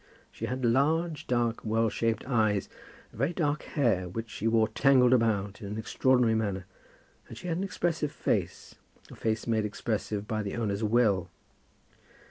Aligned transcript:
She 0.31 0.47
had 0.47 0.65
large, 0.65 1.27
dark, 1.27 1.63
well 1.63 1.87
shaped 1.87 2.25
eyes, 2.25 2.67
and 3.11 3.19
very 3.19 3.33
dark 3.33 3.61
hair, 3.61 4.09
which 4.09 4.31
she 4.31 4.47
wore 4.47 4.67
tangled 4.67 5.13
about 5.13 5.61
in 5.61 5.67
an 5.67 5.77
extraordinary 5.77 6.33
manner, 6.33 6.65
and 7.27 7.37
she 7.37 7.47
had 7.47 7.57
an 7.57 7.63
expressive 7.63 8.11
face, 8.11 8.73
a 9.11 9.15
face 9.15 9.45
made 9.45 9.63
expressive 9.63 10.27
by 10.27 10.41
the 10.41 10.55
owner's 10.55 10.83
will. 10.83 11.29